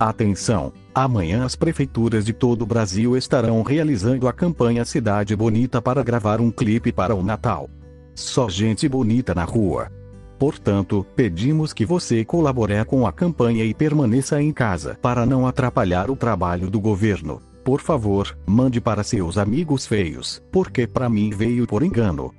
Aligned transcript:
Atenção! 0.00 0.72
Amanhã 0.94 1.44
as 1.44 1.54
prefeituras 1.54 2.24
de 2.24 2.32
todo 2.32 2.62
o 2.62 2.66
Brasil 2.66 3.18
estarão 3.18 3.62
realizando 3.62 4.26
a 4.26 4.32
campanha 4.32 4.82
Cidade 4.82 5.36
Bonita 5.36 5.82
para 5.82 6.02
gravar 6.02 6.40
um 6.40 6.50
clipe 6.50 6.90
para 6.90 7.14
o 7.14 7.22
Natal. 7.22 7.68
Só 8.14 8.48
gente 8.48 8.88
bonita 8.88 9.34
na 9.34 9.44
rua. 9.44 9.92
Portanto, 10.38 11.04
pedimos 11.14 11.74
que 11.74 11.84
você 11.84 12.24
colabore 12.24 12.82
com 12.86 13.06
a 13.06 13.12
campanha 13.12 13.62
e 13.62 13.74
permaneça 13.74 14.40
em 14.40 14.54
casa 14.54 14.98
para 15.02 15.26
não 15.26 15.46
atrapalhar 15.46 16.10
o 16.10 16.16
trabalho 16.16 16.70
do 16.70 16.80
governo. 16.80 17.42
Por 17.62 17.82
favor, 17.82 18.34
mande 18.46 18.80
para 18.80 19.02
seus 19.02 19.36
amigos 19.36 19.86
feios, 19.86 20.42
porque 20.50 20.86
para 20.86 21.10
mim 21.10 21.28
veio 21.28 21.66
por 21.66 21.82
engano. 21.82 22.32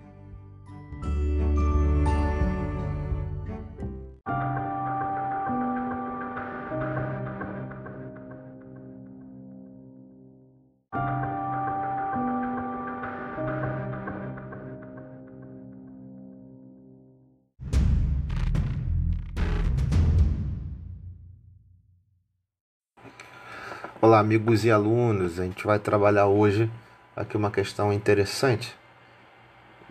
Olá, 24.11 24.19
amigos 24.19 24.65
e 24.65 24.69
alunos. 24.69 25.39
A 25.39 25.43
gente 25.43 25.65
vai 25.65 25.79
trabalhar 25.79 26.25
hoje 26.25 26.69
aqui 27.15 27.37
uma 27.37 27.49
questão 27.49 27.93
interessante 27.93 28.75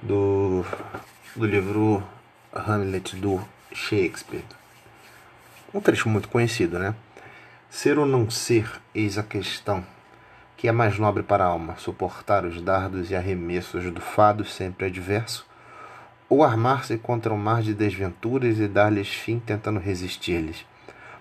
do, 0.02 0.62
do 1.34 1.46
livro 1.46 2.06
Hamlet 2.52 3.16
do 3.16 3.40
Shakespeare. 3.72 4.44
Um 5.72 5.80
trecho 5.80 6.06
muito 6.10 6.28
conhecido, 6.28 6.78
né? 6.78 6.94
Ser 7.70 7.98
ou 7.98 8.04
não 8.04 8.28
ser, 8.28 8.70
eis 8.94 9.16
a 9.16 9.22
questão, 9.22 9.82
que 10.54 10.68
é 10.68 10.72
mais 10.72 10.98
nobre 10.98 11.22
para 11.22 11.42
a 11.42 11.48
alma, 11.48 11.76
suportar 11.78 12.44
os 12.44 12.60
dardos 12.60 13.10
e 13.10 13.16
arremessos 13.16 13.90
do 13.90 14.02
fado 14.02 14.44
sempre 14.44 14.84
adverso, 14.84 15.46
ou 16.28 16.44
armar-se 16.44 16.98
contra 16.98 17.32
um 17.32 17.38
mar 17.38 17.62
de 17.62 17.72
desventuras 17.72 18.58
e 18.58 18.68
dar-lhes 18.68 19.08
fim 19.08 19.38
tentando 19.38 19.80
resistir-lhes. 19.80 20.66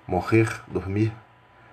Morrer, 0.06 0.50
dormir, 0.68 1.14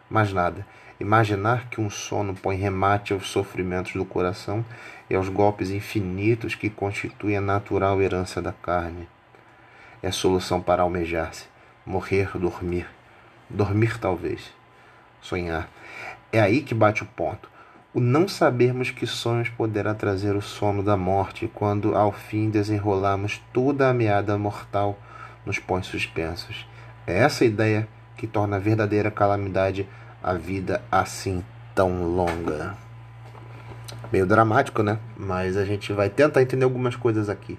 mais 0.08 0.32
nada 0.32 0.64
Imaginar 0.98 1.68
que 1.68 1.80
um 1.80 1.90
sono 1.90 2.34
põe 2.34 2.56
remate 2.56 3.12
aos 3.12 3.28
sofrimentos 3.28 3.92
do 3.92 4.04
coração 4.04 4.64
e 5.10 5.14
aos 5.14 5.28
golpes 5.28 5.70
infinitos 5.70 6.54
que 6.54 6.70
constituem 6.70 7.36
a 7.36 7.40
natural 7.40 8.00
herança 8.00 8.40
da 8.40 8.52
carne. 8.52 9.06
É 10.02 10.10
solução 10.10 10.60
para 10.60 10.82
almejar-se, 10.82 11.46
morrer, 11.84 12.30
dormir. 12.38 12.86
Dormir, 13.48 13.98
talvez. 13.98 14.52
Sonhar. 15.20 15.68
É 16.32 16.40
aí 16.40 16.62
que 16.62 16.74
bate 16.74 17.02
o 17.02 17.06
ponto. 17.06 17.48
O 17.92 18.00
não 18.00 18.28
sabermos 18.28 18.90
que 18.90 19.06
sonhos 19.06 19.48
poderá 19.48 19.94
trazer 19.94 20.34
o 20.34 20.42
sono 20.42 20.82
da 20.82 20.96
morte 20.96 21.50
quando, 21.54 21.96
ao 21.96 22.12
fim, 22.12 22.50
desenrolarmos 22.50 23.40
toda 23.52 23.88
a 23.88 23.94
meada 23.94 24.36
mortal 24.36 24.98
nos 25.44 25.58
põe 25.58 25.82
suspensos. 25.82 26.66
É 27.06 27.18
essa 27.18 27.44
ideia 27.44 27.88
que 28.16 28.26
torna 28.26 28.56
a 28.56 28.60
verdadeira 28.60 29.10
calamidade 29.10 29.88
a 30.22 30.34
vida 30.34 30.82
assim 30.90 31.44
tão 31.74 32.04
longa. 32.04 32.74
Meio 34.12 34.26
dramático, 34.26 34.82
né? 34.82 34.98
Mas 35.16 35.56
a 35.56 35.64
gente 35.64 35.92
vai 35.92 36.08
tentar 36.08 36.42
entender 36.42 36.64
algumas 36.64 36.96
coisas 36.96 37.28
aqui. 37.28 37.58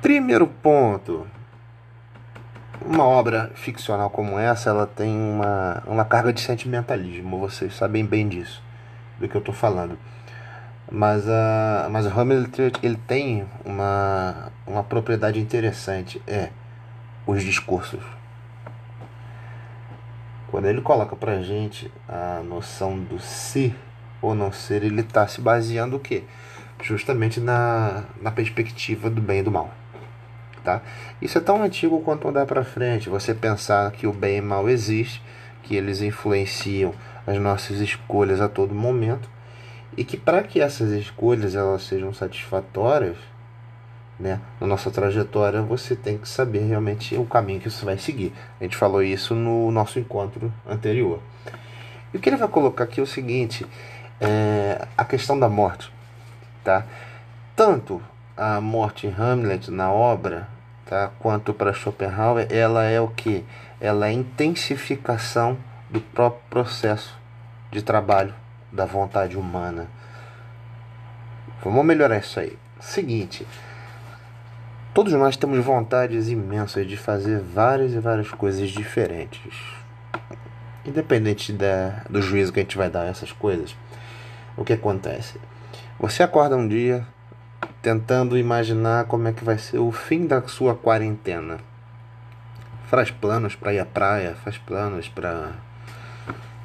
Primeiro 0.00 0.46
ponto. 0.46 1.26
Uma 2.84 3.04
obra 3.04 3.50
ficcional 3.54 4.10
como 4.10 4.38
essa, 4.38 4.70
ela 4.70 4.86
tem 4.86 5.12
uma, 5.12 5.82
uma 5.86 6.04
carga 6.04 6.32
de 6.32 6.40
sentimentalismo. 6.40 7.40
Vocês 7.40 7.74
sabem 7.74 8.04
bem 8.04 8.28
disso, 8.28 8.62
do 9.18 9.28
que 9.28 9.34
eu 9.34 9.40
estou 9.40 9.54
falando. 9.54 9.98
Mas, 10.90 11.26
uh, 11.26 11.90
mas 11.90 12.06
o 12.06 12.10
Hamlet 12.10 12.72
ele 12.82 12.96
tem 13.08 13.44
uma, 13.64 14.52
uma 14.66 14.84
propriedade 14.84 15.40
interessante. 15.40 16.22
É 16.26 16.50
os 17.26 17.42
discursos. 17.42 18.15
Quando 20.50 20.66
ele 20.66 20.80
coloca 20.80 21.16
pra 21.16 21.42
gente 21.42 21.90
a 22.08 22.42
noção 22.44 22.98
do 22.98 23.18
ser 23.18 23.74
ou 24.22 24.34
não 24.34 24.52
ser, 24.52 24.84
ele 24.84 25.00
está 25.00 25.26
se 25.26 25.40
baseando 25.40 25.96
o 25.96 26.00
quê? 26.00 26.24
Justamente 26.82 27.40
na, 27.40 28.04
na 28.20 28.30
perspectiva 28.30 29.10
do 29.10 29.20
bem 29.20 29.40
e 29.40 29.42
do 29.42 29.50
mal. 29.50 29.70
Tá? 30.62 30.82
Isso 31.20 31.38
é 31.38 31.40
tão 31.40 31.62
antigo 31.62 32.00
quanto 32.00 32.28
andar 32.28 32.46
para 32.46 32.64
frente. 32.64 33.08
Você 33.08 33.34
pensar 33.34 33.90
que 33.92 34.06
o 34.06 34.12
bem 34.12 34.38
e 34.38 34.40
o 34.40 34.44
mal 34.44 34.68
existe, 34.68 35.22
que 35.62 35.76
eles 35.76 36.00
influenciam 36.00 36.92
as 37.26 37.38
nossas 37.38 37.80
escolhas 37.80 38.40
a 38.40 38.48
todo 38.48 38.74
momento 38.74 39.28
e 39.96 40.04
que 40.04 40.16
para 40.16 40.42
que 40.42 40.60
essas 40.60 40.90
escolhas 40.90 41.54
elas 41.54 41.82
sejam 41.82 42.12
satisfatórias, 42.12 43.16
né, 44.18 44.40
na 44.60 44.66
nossa 44.66 44.90
trajetória, 44.90 45.60
você 45.62 45.94
tem 45.94 46.18
que 46.18 46.28
saber 46.28 46.60
realmente 46.60 47.16
o 47.16 47.24
caminho 47.24 47.60
que 47.60 47.70
você 47.70 47.84
vai 47.84 47.98
seguir. 47.98 48.32
A 48.60 48.64
gente 48.64 48.76
falou 48.76 49.02
isso 49.02 49.34
no 49.34 49.70
nosso 49.70 49.98
encontro 49.98 50.52
anterior. 50.66 51.20
E 52.12 52.16
o 52.16 52.20
que 52.20 52.28
ele 52.28 52.36
vai 52.36 52.48
colocar 52.48 52.84
aqui 52.84 53.00
é 53.00 53.02
o 53.02 53.06
seguinte: 53.06 53.66
é 54.20 54.86
a 54.96 55.04
questão 55.04 55.38
da 55.38 55.48
morte. 55.48 55.92
Tá? 56.64 56.84
Tanto 57.54 58.02
a 58.36 58.60
morte 58.60 59.06
em 59.06 59.14
Hamlet 59.16 59.70
na 59.70 59.90
obra, 59.90 60.48
tá? 60.84 61.10
quanto 61.18 61.54
para 61.54 61.72
Schopenhauer, 61.72 62.46
ela 62.50 62.84
é 62.84 63.00
o 63.00 63.08
que? 63.08 63.44
Ela 63.80 64.06
é 64.06 64.10
a 64.10 64.12
intensificação 64.12 65.56
do 65.90 66.00
próprio 66.00 66.42
processo 66.50 67.16
de 67.70 67.82
trabalho 67.82 68.34
da 68.72 68.84
vontade 68.84 69.36
humana. 69.36 69.88
Vamos 71.62 71.84
melhorar 71.84 72.18
isso 72.18 72.38
aí. 72.40 72.58
Seguinte, 72.80 73.46
Todos 74.96 75.12
nós 75.12 75.36
temos 75.36 75.62
vontades 75.62 76.30
imensas 76.30 76.86
de 76.86 76.96
fazer 76.96 77.38
várias 77.38 77.92
e 77.92 77.98
várias 77.98 78.30
coisas 78.30 78.70
diferentes. 78.70 79.52
Independente 80.86 81.52
da, 81.52 82.02
do 82.08 82.22
juízo 82.22 82.50
que 82.50 82.60
a 82.60 82.62
gente 82.62 82.78
vai 82.78 82.88
dar 82.88 83.02
a 83.02 83.08
essas 83.08 83.30
coisas, 83.30 83.76
o 84.56 84.64
que 84.64 84.72
acontece? 84.72 85.38
Você 86.00 86.22
acorda 86.22 86.56
um 86.56 86.66
dia 86.66 87.06
tentando 87.82 88.38
imaginar 88.38 89.04
como 89.04 89.28
é 89.28 89.34
que 89.34 89.44
vai 89.44 89.58
ser 89.58 89.80
o 89.80 89.92
fim 89.92 90.26
da 90.26 90.40
sua 90.48 90.74
quarentena. 90.74 91.58
Faz 92.86 93.10
planos 93.10 93.54
para 93.54 93.74
ir 93.74 93.80
à 93.80 93.84
praia, 93.84 94.34
faz 94.42 94.56
planos 94.56 95.10
para 95.10 95.50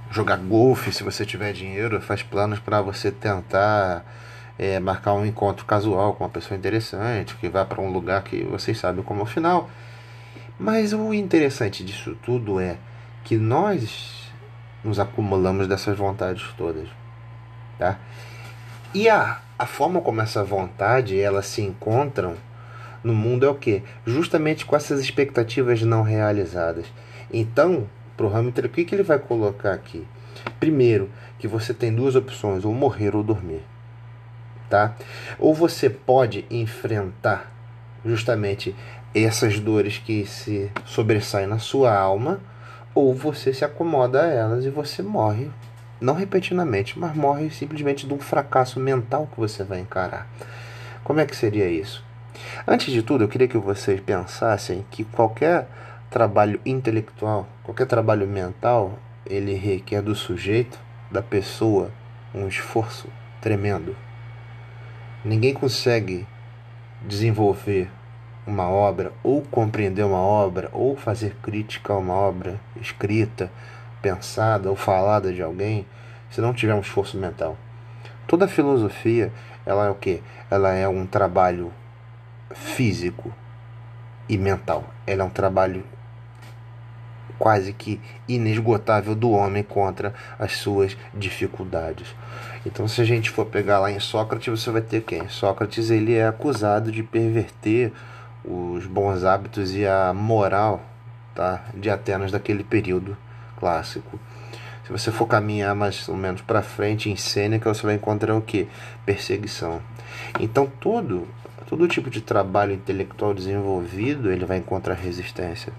jogar 0.09 0.37
golfe 0.37 0.93
se 0.93 1.03
você 1.03 1.25
tiver 1.25 1.51
dinheiro, 1.51 1.99
faz 1.99 2.23
planos 2.23 2.59
para 2.59 2.81
você 2.81 3.11
tentar 3.11 4.05
é, 4.57 4.79
marcar 4.79 5.13
um 5.13 5.25
encontro 5.25 5.65
casual 5.65 6.13
com 6.13 6.23
uma 6.23 6.29
pessoa 6.29 6.57
interessante, 6.57 7.35
que 7.35 7.49
vá 7.49 7.65
para 7.65 7.81
um 7.81 7.91
lugar 7.91 8.23
que 8.23 8.43
vocês 8.43 8.77
sabem 8.77 9.03
como 9.03 9.21
é 9.21 9.23
o 9.23 9.25
final. 9.27 9.69
Mas 10.59 10.93
o 10.93 11.13
interessante 11.13 11.83
disso 11.83 12.15
tudo 12.23 12.59
é 12.59 12.77
que 13.23 13.37
nós 13.37 14.31
nos 14.83 14.99
acumulamos 14.99 15.67
dessas 15.67 15.97
vontades 15.97 16.43
todas, 16.57 16.87
tá? 17.77 17.99
E 18.93 19.09
a, 19.09 19.39
a 19.57 19.65
forma 19.65 20.01
como 20.01 20.21
essa 20.21 20.43
vontade 20.43 21.19
elas 21.19 21.45
se 21.47 21.61
encontram 21.61 22.35
no 23.03 23.13
mundo 23.13 23.45
é 23.45 23.49
o 23.49 23.55
que? 23.55 23.81
Justamente 24.05 24.65
com 24.65 24.75
essas 24.75 24.99
expectativas 24.99 25.81
não 25.81 26.03
realizadas. 26.03 26.85
Então, 27.33 27.87
para 28.17 28.25
o 28.27 28.35
Hamilton, 28.35 28.61
o 28.61 28.69
que, 28.69 28.85
que 28.85 28.93
ele 28.93 29.03
vai 29.03 29.17
colocar 29.17 29.73
aqui? 29.73 30.05
Primeiro, 30.59 31.09
que 31.39 31.47
você 31.47 31.73
tem 31.73 31.93
duas 31.93 32.15
opções, 32.15 32.65
ou 32.65 32.73
morrer 32.73 33.15
ou 33.15 33.23
dormir 33.23 33.63
tá? 34.71 34.95
Ou 35.37 35.53
você 35.53 35.89
pode 35.89 36.45
enfrentar 36.49 37.51
justamente 38.03 38.73
essas 39.13 39.59
dores 39.59 39.97
que 39.97 40.25
se 40.25 40.71
sobressaem 40.85 41.45
na 41.45 41.59
sua 41.59 41.93
alma, 41.93 42.39
ou 42.95 43.13
você 43.13 43.53
se 43.53 43.65
acomoda 43.65 44.23
a 44.23 44.27
elas 44.27 44.65
e 44.65 44.69
você 44.69 45.03
morre, 45.03 45.51
não 45.99 46.15
repentinamente, 46.15 46.97
mas 46.97 47.15
morre 47.15 47.49
simplesmente 47.49 48.07
de 48.07 48.13
um 48.13 48.19
fracasso 48.19 48.79
mental 48.79 49.27
que 49.31 49.39
você 49.39 49.63
vai 49.63 49.79
encarar. 49.79 50.27
Como 51.03 51.19
é 51.19 51.25
que 51.25 51.35
seria 51.35 51.67
isso? 51.67 52.03
Antes 52.65 52.91
de 52.93 53.03
tudo, 53.03 53.23
eu 53.23 53.27
queria 53.27 53.47
que 53.47 53.57
vocês 53.57 53.99
pensassem 53.99 54.85
que 54.89 55.03
qualquer 55.03 55.67
trabalho 56.09 56.59
intelectual, 56.65 57.47
qualquer 57.63 57.85
trabalho 57.87 58.27
mental, 58.27 58.97
ele 59.25 59.53
requer 59.53 60.01
do 60.01 60.15
sujeito, 60.15 60.79
da 61.11 61.21
pessoa, 61.21 61.91
um 62.33 62.47
esforço 62.47 63.07
tremendo. 63.41 63.95
Ninguém 65.23 65.53
consegue 65.53 66.27
desenvolver 67.03 67.91
uma 68.45 68.67
obra, 68.67 69.13
ou 69.21 69.43
compreender 69.43 70.03
uma 70.03 70.17
obra, 70.17 70.67
ou 70.73 70.97
fazer 70.97 71.35
crítica 71.43 71.93
a 71.93 71.97
uma 71.97 72.15
obra 72.15 72.59
escrita, 72.81 73.51
pensada 74.01 74.67
ou 74.67 74.75
falada 74.75 75.31
de 75.31 75.41
alguém, 75.41 75.85
se 76.31 76.41
não 76.41 76.53
tiver 76.53 76.73
um 76.73 76.79
esforço 76.79 77.17
mental. 77.17 77.55
Toda 78.25 78.47
filosofia, 78.47 79.31
ela 79.63 79.85
é 79.85 79.89
o 79.91 79.95
que? 79.95 80.23
Ela 80.49 80.73
é 80.73 80.87
um 80.87 81.05
trabalho 81.05 81.71
físico 82.55 83.31
e 84.27 84.39
mental. 84.39 84.85
Ela 85.05 85.21
é 85.21 85.25
um 85.25 85.29
trabalho 85.29 85.83
quase 87.41 87.73
que 87.73 87.99
inesgotável 88.27 89.15
do 89.15 89.31
homem 89.31 89.63
contra 89.63 90.13
as 90.37 90.57
suas 90.57 90.95
dificuldades. 91.11 92.13
Então, 92.67 92.87
se 92.87 93.01
a 93.01 93.03
gente 93.03 93.31
for 93.31 93.47
pegar 93.47 93.79
lá 93.79 93.91
em 93.91 93.99
Sócrates, 93.99 94.59
você 94.59 94.69
vai 94.69 94.81
ter 94.83 95.01
quem? 95.01 95.27
Sócrates 95.27 95.89
ele 95.89 96.13
é 96.13 96.27
acusado 96.27 96.91
de 96.91 97.01
perverter 97.01 97.91
os 98.45 98.85
bons 98.85 99.23
hábitos 99.23 99.73
e 99.73 99.87
a 99.87 100.13
moral 100.13 100.83
tá, 101.33 101.63
de 101.73 101.89
Atenas 101.89 102.31
daquele 102.31 102.63
período 102.63 103.17
clássico. 103.57 104.19
Se 104.85 104.91
você 104.91 105.11
for 105.11 105.25
caminhar 105.25 105.73
mais 105.73 106.07
ou 106.07 106.15
menos 106.15 106.41
para 106.41 106.61
frente 106.61 107.09
em 107.09 107.15
Sêneca, 107.15 107.73
você 107.73 107.83
vai 107.83 107.95
encontrar 107.95 108.35
o 108.35 108.41
que? 108.41 108.67
Perseguição. 109.03 109.81
Então, 110.39 110.71
todo, 110.79 111.27
todo 111.67 111.87
tipo 111.87 112.11
de 112.11 112.21
trabalho 112.21 112.73
intelectual 112.73 113.33
desenvolvido, 113.33 114.31
ele 114.31 114.45
vai 114.45 114.57
encontrar 114.57 114.93
resistência. 114.93 115.73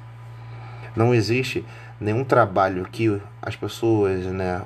Não 0.95 1.15
existe 1.15 1.65
nenhum 2.01 2.25
trabalho 2.25 2.87
que 2.91 3.21
as 3.41 3.57
pessoas, 3.57 4.27
né, 4.27 4.63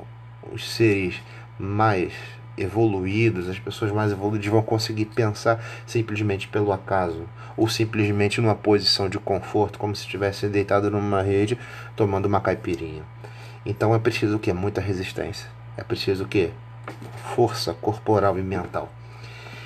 os 0.52 0.68
seres 0.68 1.20
mais 1.58 2.12
evoluídos, 2.58 3.48
as 3.48 3.58
pessoas 3.58 3.92
mais 3.92 4.10
evoluídas 4.12 4.46
vão 4.46 4.62
conseguir 4.62 5.06
pensar 5.06 5.62
simplesmente 5.86 6.48
pelo 6.48 6.72
acaso 6.72 7.28
ou 7.56 7.68
simplesmente 7.68 8.40
numa 8.40 8.54
posição 8.54 9.08
de 9.08 9.18
conforto, 9.18 9.78
como 9.78 9.94
se 9.94 10.02
estivesse 10.02 10.48
deitado 10.48 10.90
numa 10.90 11.22
rede 11.22 11.58
tomando 11.94 12.26
uma 12.26 12.40
caipirinha. 12.40 13.02
Então 13.64 13.94
é 13.94 13.98
preciso 13.98 14.36
o 14.36 14.38
que? 14.38 14.52
Muita 14.52 14.80
resistência. 14.80 15.48
É 15.76 15.82
preciso 15.82 16.24
o 16.24 16.28
que? 16.28 16.50
Força 17.34 17.74
corporal 17.74 18.38
e 18.38 18.42
mental. 18.42 18.90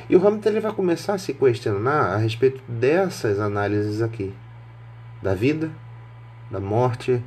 E 0.08 0.16
o 0.16 0.26
Hamilton 0.26 0.48
ele 0.48 0.60
vai 0.60 0.72
começar 0.72 1.14
a 1.14 1.18
se 1.18 1.32
questionar 1.32 2.14
a 2.14 2.16
respeito 2.16 2.60
dessas 2.66 3.38
análises 3.38 4.02
aqui: 4.02 4.34
da 5.22 5.34
vida, 5.34 5.70
da 6.50 6.60
morte, 6.60 7.22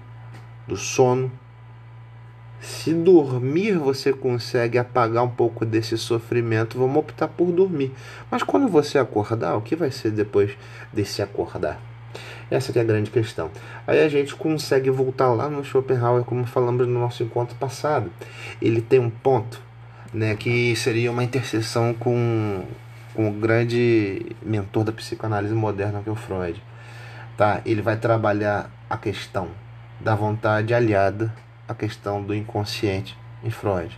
do 0.68 0.78
sono 0.78 1.32
se 2.64 2.94
dormir 2.94 3.78
você 3.78 4.14
consegue 4.14 4.78
apagar 4.78 5.22
um 5.22 5.30
pouco 5.30 5.66
desse 5.66 5.98
sofrimento, 5.98 6.78
vamos 6.78 6.96
optar 6.96 7.28
por 7.28 7.52
dormir. 7.52 7.92
Mas 8.32 8.42
quando 8.42 8.70
você 8.70 8.98
acordar, 8.98 9.58
o 9.58 9.62
que 9.62 9.76
vai 9.76 9.92
ser 9.92 10.12
depois 10.12 10.52
desse 10.92 11.22
acordar? 11.22 11.78
Essa 12.50 12.78
é 12.78 12.82
a 12.82 12.86
grande 12.86 13.12
questão. 13.12 13.52
Aí 13.86 14.02
a 14.02 14.08
gente 14.08 14.34
consegue 14.36 14.90
voltar 14.90 15.34
lá 15.34 15.50
no 15.50 15.64
Schopenhauer, 15.64 16.24
como 16.24 16.46
falamos 16.46 16.88
no 16.88 17.00
nosso 17.00 17.22
encontro 17.22 17.56
passado. 17.58 18.10
Ele 18.62 18.80
tem 18.80 19.00
um 19.00 19.10
ponto, 19.10 19.62
né, 20.14 20.34
que 20.36 20.74
seria 20.78 21.12
uma 21.12 21.24
interseção 21.24 21.94
com, 21.94 22.64
com 23.14 23.28
o 23.28 23.34
grande 23.34 24.26
mentor 24.42 24.86
da 24.86 24.94
psicanálise 24.94 25.54
moderna, 25.54 26.02
que 26.02 26.08
é 26.08 26.12
o 26.12 26.16
Freud. 26.16 26.64
Tá? 27.36 27.62
Ele 27.66 27.82
vai 27.82 27.98
trabalhar 27.98 28.72
a 28.94 28.98
questão 28.98 29.50
da 30.00 30.14
vontade 30.14 30.72
aliada 30.72 31.34
a 31.68 31.74
questão 31.74 32.22
do 32.22 32.36
inconsciente 32.36 33.18
em 33.44 33.50
Freud, 33.50 33.98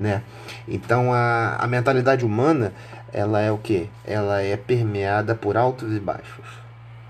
né? 0.00 0.22
Então 0.66 1.12
a, 1.12 1.56
a 1.56 1.66
mentalidade 1.68 2.24
humana 2.24 2.72
ela 3.12 3.40
é 3.40 3.52
o 3.52 3.58
que? 3.58 3.88
Ela 4.04 4.42
é 4.42 4.56
permeada 4.56 5.34
por 5.34 5.56
altos 5.56 5.94
e 5.94 6.00
baixos. 6.00 6.44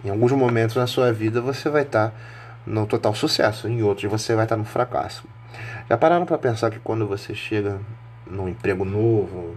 Em 0.05 0.11
alguns 0.11 0.33
momentos 0.33 0.77
na 0.77 0.87
sua 0.87 1.11
vida 1.11 1.41
você 1.41 1.71
vai 1.71 1.83
estar 1.83 2.11
tá 2.11 2.17
no 2.67 2.87
total 2.87 3.15
sucesso, 3.15 3.67
em 3.67 3.83
outros 3.83 4.11
você 4.11 4.35
vai 4.35 4.45
estar 4.45 4.57
tá 4.57 4.59
no 4.59 4.67
fracasso. 4.67 5.25
Já 5.89 5.97
pararam 5.97 6.27
para 6.27 6.37
pensar 6.37 6.71
que 6.71 6.79
quando 6.79 7.07
você 7.07 7.35
chega 7.35 7.81
num 8.27 8.47
emprego 8.47 8.85
novo, 8.85 9.57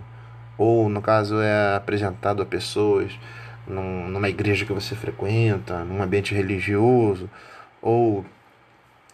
ou 0.58 0.88
no 0.88 1.02
caso 1.02 1.42
é 1.42 1.76
apresentado 1.76 2.42
a 2.42 2.46
pessoas 2.46 3.20
num, 3.70 4.10
numa 4.10 4.28
igreja 4.28 4.66
que 4.66 4.74
você 4.74 4.96
frequenta, 4.96 5.84
num 5.86 6.02
ambiente 6.02 6.34
religioso, 6.34 7.30
ou 7.82 8.26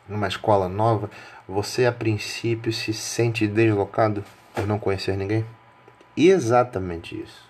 numa 0.07 0.27
escola 0.27 0.69
nova, 0.69 1.09
você 1.47 1.85
a 1.85 1.91
princípio 1.91 2.71
se 2.71 2.93
sente 2.93 3.47
deslocado 3.47 4.23
por 4.53 4.65
não 4.65 4.79
conhecer 4.79 5.17
ninguém? 5.17 5.45
Exatamente 6.15 7.19
isso. 7.21 7.45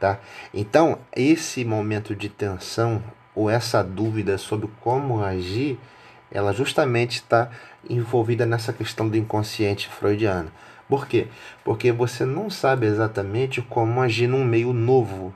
Tá? 0.00 0.18
Então, 0.52 0.98
esse 1.14 1.64
momento 1.64 2.16
de 2.16 2.28
tensão 2.28 3.02
ou 3.34 3.48
essa 3.48 3.82
dúvida 3.82 4.36
sobre 4.36 4.68
como 4.80 5.22
agir, 5.22 5.78
ela 6.30 6.52
justamente 6.52 7.16
está 7.16 7.50
envolvida 7.88 8.44
nessa 8.46 8.72
questão 8.72 9.08
do 9.08 9.16
inconsciente 9.16 9.88
freudiano. 9.88 10.50
Por 10.88 11.06
quê? 11.06 11.28
Porque 11.64 11.92
você 11.92 12.24
não 12.24 12.50
sabe 12.50 12.86
exatamente 12.86 13.62
como 13.62 14.00
agir 14.00 14.26
num 14.26 14.44
meio 14.44 14.72
novo. 14.72 15.32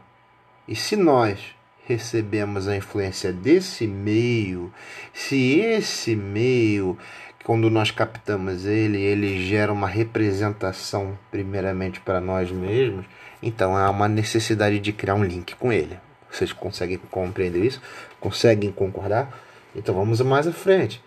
E 0.68 0.74
se 0.74 0.96
nós 0.96 1.54
recebemos 1.86 2.66
a 2.66 2.76
influência 2.76 3.32
desse 3.32 3.86
meio, 3.86 4.72
se 5.14 5.60
esse 5.60 6.16
meio, 6.16 6.98
quando 7.44 7.70
nós 7.70 7.92
captamos 7.92 8.66
ele, 8.66 9.00
ele 9.00 9.46
gera 9.46 9.72
uma 9.72 9.86
representação 9.86 11.16
primeiramente 11.30 12.00
para 12.00 12.20
nós 12.20 12.50
mesmos, 12.50 13.06
então 13.40 13.76
há 13.76 13.88
uma 13.88 14.08
necessidade 14.08 14.80
de 14.80 14.92
criar 14.92 15.14
um 15.14 15.24
link 15.24 15.54
com 15.54 15.72
ele. 15.72 15.96
Vocês 16.28 16.52
conseguem 16.52 16.98
compreender 17.10 17.64
isso? 17.64 17.80
Conseguem 18.20 18.72
concordar? 18.72 19.38
Então 19.74 19.94
vamos 19.94 20.20
mais 20.20 20.48
à 20.48 20.52
frente. 20.52 21.00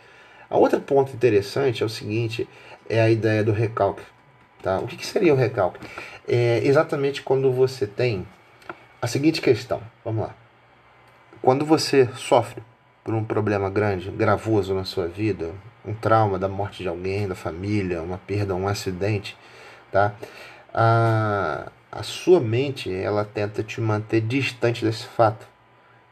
A 0.49 0.57
outro 0.57 0.79
ponto 0.79 1.13
interessante 1.13 1.83
é 1.83 1.85
o 1.85 1.89
seguinte, 1.89 2.47
é 2.87 3.01
a 3.01 3.09
ideia 3.09 3.43
do 3.43 3.51
recalque. 3.51 4.03
Tá? 4.63 4.79
O 4.79 4.87
que, 4.87 4.95
que 4.95 5.05
seria 5.05 5.33
o 5.33 5.37
recalque? 5.37 5.79
É 6.27 6.61
exatamente 6.63 7.21
quando 7.21 7.51
você 7.51 7.85
tem 7.85 8.25
a 9.01 9.07
seguinte 9.07 9.41
questão. 9.41 9.81
Vamos 10.03 10.23
lá. 10.23 10.35
Quando 11.41 11.65
você 11.65 12.09
sofre 12.15 12.61
por 13.03 13.13
um 13.13 13.23
problema 13.23 13.69
grande, 13.69 14.11
gravoso 14.11 14.73
na 14.73 14.83
sua 14.83 15.07
vida, 15.07 15.51
um 15.85 15.93
trauma 15.93 16.37
da 16.37 16.47
morte 16.47 16.83
de 16.83 16.89
alguém, 16.89 17.27
da 17.27 17.35
família, 17.35 18.01
uma 18.01 18.17
perda, 18.17 18.53
um 18.53 18.67
acidente, 18.67 19.37
tá? 19.91 20.13
A, 20.73 21.71
a 21.91 22.03
sua 22.03 22.39
mente, 22.39 22.93
ela 22.93 23.23
tenta 23.25 23.63
te 23.63 23.79
manter 23.81 24.21
distante 24.21 24.85
desse 24.85 25.07
fato, 25.07 25.47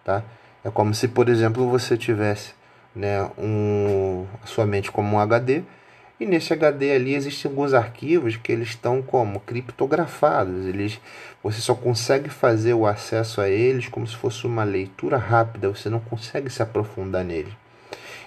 tá? 0.03 0.23
É 0.63 0.69
como 0.69 0.93
se, 0.93 1.07
por 1.07 1.29
exemplo, 1.29 1.69
você 1.69 1.97
tivesse, 1.97 2.53
né, 2.95 3.29
um, 3.37 4.25
a 4.41 4.47
sua 4.47 4.65
mente 4.65 4.91
como 4.91 5.15
um 5.15 5.19
HD 5.19 5.63
e 6.19 6.25
nesse 6.25 6.51
HD 6.51 6.91
ali 6.93 7.13
existem 7.13 7.49
alguns 7.51 7.73
arquivos 7.75 8.35
que 8.35 8.51
eles 8.51 8.69
estão 8.69 9.03
como 9.03 9.39
criptografados. 9.39 10.65
Eles, 10.65 10.99
você 11.43 11.61
só 11.61 11.75
consegue 11.75 12.29
fazer 12.29 12.73
o 12.73 12.87
acesso 12.87 13.39
a 13.39 13.47
eles 13.47 13.87
como 13.87 14.07
se 14.07 14.15
fosse 14.15 14.47
uma 14.47 14.63
leitura 14.63 15.17
rápida. 15.17 15.69
Você 15.69 15.89
não 15.89 15.99
consegue 15.99 16.49
se 16.49 16.63
aprofundar 16.63 17.23
nele. 17.23 17.55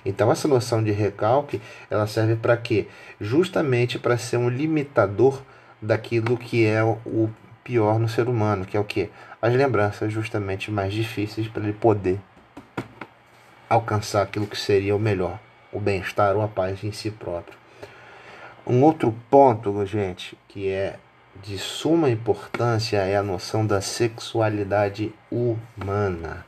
Então 0.05 0.31
essa 0.31 0.47
noção 0.47 0.83
de 0.83 0.93
recalque, 0.93 1.61
ela 1.91 2.07
serve 2.07 2.37
para 2.37 2.57
quê? 2.57 2.87
Justamente 3.21 3.99
para 3.99 4.17
ser 4.17 4.37
um 4.37 4.49
limitador 4.49 5.43
daquilo 5.83 6.37
que 6.37 6.65
é 6.65 6.83
o 6.85 7.29
pior 7.65 7.99
no 7.99 8.09
ser 8.09 8.29
humano, 8.29 8.65
que 8.65 8.77
é 8.77 8.81
o 8.81 8.85
que? 8.85 9.11
As 9.43 9.53
lembranças 9.53 10.13
justamente 10.13 10.71
mais 10.71 10.93
difíceis 10.93 11.49
para 11.49 11.65
ele 11.65 11.73
poder 11.73 12.21
alcançar 13.69 14.23
aquilo 14.23 14.47
que 14.47 14.59
seria 14.59 14.97
o 14.97 14.99
melhor, 14.99 15.39
o 15.73 15.81
bem-estar 15.81 16.37
ou 16.37 16.43
a 16.43 16.49
paz 16.49 16.83
em 16.83 16.93
si 16.93 17.11
próprio. 17.11 17.59
Um 18.71 18.85
outro 18.85 19.13
ponto, 19.29 19.85
gente, 19.85 20.39
que 20.47 20.69
é 20.69 20.97
de 21.43 21.59
suma 21.59 22.09
importância 22.09 22.99
é 22.99 23.17
a 23.17 23.23
noção 23.23 23.67
da 23.67 23.81
sexualidade 23.81 25.13
humana. 25.29 26.47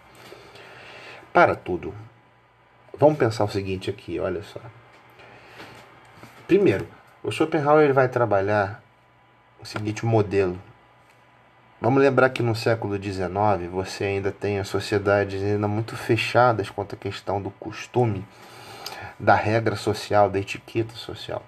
Para 1.32 1.56
tudo. 1.56 1.92
Vamos 2.96 3.18
pensar 3.18 3.42
o 3.42 3.48
seguinte 3.48 3.90
aqui, 3.90 4.20
olha 4.20 4.40
só. 4.44 4.60
Primeiro, 6.46 6.86
o 7.24 7.32
Schopenhauer 7.32 7.82
ele 7.82 7.92
vai 7.92 8.08
trabalhar 8.08 8.80
o 9.60 9.66
seguinte 9.66 10.06
modelo. 10.06 10.56
Vamos 11.80 12.00
lembrar 12.00 12.30
que 12.30 12.40
no 12.40 12.54
século 12.54 13.02
XIX 13.02 13.68
você 13.68 14.04
ainda 14.04 14.30
tem 14.30 14.60
as 14.60 14.68
sociedades 14.68 15.42
ainda 15.42 15.66
muito 15.66 15.96
fechadas 15.96 16.70
quanto 16.70 16.94
à 16.94 16.98
questão 16.98 17.42
do 17.42 17.50
costume, 17.50 18.24
da 19.18 19.34
regra 19.34 19.74
social, 19.74 20.30
da 20.30 20.38
etiqueta 20.38 20.94
social 20.94 21.42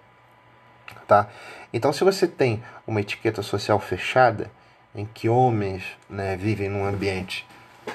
tá? 1.07 1.29
Então, 1.73 1.93
se 1.93 2.05
você 2.05 2.26
tem 2.26 2.62
uma 2.87 3.00
etiqueta 3.00 3.43
social 3.43 3.79
fechada, 3.81 4.50
em 4.95 5.05
que 5.05 5.29
homens 5.29 5.83
né, 6.09 6.37
vivem 6.37 6.69
num 6.69 6.85
ambiente 6.85 7.47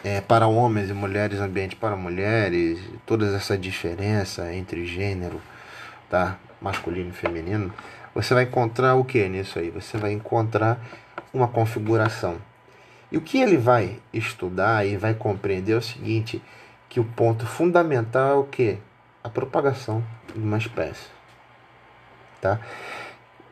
é, 0.03 0.21
para 0.21 0.47
homens 0.47 0.89
e 0.89 0.93
mulheres, 0.93 1.39
ambiente 1.39 1.75
para 1.75 1.95
mulheres, 1.95 2.79
toda 3.05 3.35
essa 3.35 3.57
diferença 3.57 4.53
entre 4.53 4.85
gênero, 4.85 5.41
tá? 6.09 6.37
masculino 6.61 7.09
e 7.09 7.13
feminino, 7.13 7.73
você 8.13 8.33
vai 8.33 8.43
encontrar 8.43 8.95
o 8.95 9.05
que 9.05 9.27
nisso 9.29 9.59
aí? 9.59 9.69
Você 9.69 9.97
vai 9.97 10.11
encontrar 10.11 10.79
uma 11.33 11.47
configuração. 11.47 12.37
E 13.11 13.17
o 13.17 13.21
que 13.21 13.39
ele 13.39 13.57
vai 13.57 13.99
estudar 14.13 14.85
e 14.85 14.97
vai 14.97 15.13
compreender 15.13 15.73
é 15.73 15.77
o 15.77 15.81
seguinte, 15.81 16.41
que 16.87 16.99
o 16.99 17.03
ponto 17.03 17.45
fundamental 17.45 18.29
é 18.29 18.35
o 18.35 18.43
que? 18.43 18.77
A 19.23 19.29
propagação 19.29 20.03
de 20.33 20.39
uma 20.39 20.57
espécie. 20.57 21.18
Tá? 22.41 22.59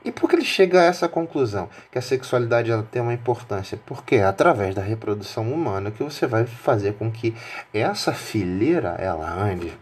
E 0.07 0.11
por 0.11 0.29
que 0.29 0.37
ele 0.37 0.45
chega 0.45 0.79
a 0.79 0.85
essa 0.85 1.09
conclusão? 1.09 1.69
Que 1.91 1.97
a 1.97 2.01
sexualidade 2.01 2.71
ela 2.71 2.83
tem 2.83 3.01
uma 3.01 3.13
importância? 3.13 3.77
Porque 3.85 4.15
é 4.15 4.23
através 4.23 4.73
da 4.73 4.81
reprodução 4.81 5.51
humana 5.51 5.91
que 5.91 6.01
você 6.01 6.25
vai 6.25 6.45
fazer 6.45 6.93
com 6.93 7.11
que 7.11 7.35
essa 7.73 8.13
fileira 8.13 8.95
ela 8.99 9.29
ande. 9.29 9.77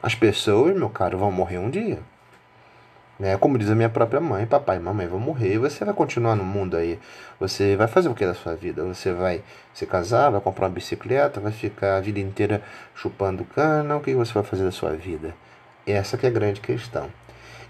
As 0.00 0.14
pessoas, 0.14 0.76
meu 0.76 0.88
caro, 0.88 1.18
vão 1.18 1.32
morrer 1.32 1.58
um 1.58 1.68
dia. 1.68 1.98
Né? 3.18 3.36
Como 3.38 3.58
diz 3.58 3.68
a 3.70 3.74
minha 3.74 3.88
própria 3.88 4.20
mãe, 4.20 4.46
papai 4.46 4.76
e 4.76 4.80
mamãe 4.80 5.08
vão 5.08 5.18
morrer 5.18 5.54
e 5.54 5.58
você 5.58 5.84
vai 5.84 5.92
continuar 5.92 6.36
no 6.36 6.44
mundo 6.44 6.76
aí. 6.76 6.98
Você 7.40 7.74
vai 7.74 7.88
fazer 7.88 8.08
o 8.08 8.14
que 8.14 8.24
da 8.24 8.34
sua 8.34 8.54
vida? 8.54 8.84
Você 8.84 9.12
vai 9.12 9.42
se 9.74 9.84
casar, 9.84 10.30
vai 10.30 10.40
comprar 10.40 10.66
uma 10.66 10.72
bicicleta, 10.72 11.40
vai 11.40 11.50
ficar 11.50 11.96
a 11.96 12.00
vida 12.00 12.20
inteira 12.20 12.62
chupando 12.94 13.44
cana? 13.44 13.96
O 13.96 14.00
que 14.00 14.14
você 14.14 14.32
vai 14.32 14.44
fazer 14.44 14.62
da 14.64 14.70
sua 14.70 14.92
vida? 14.92 15.34
Essa 15.84 16.16
que 16.16 16.26
é 16.26 16.28
a 16.28 16.32
grande 16.32 16.60
questão. 16.60 17.10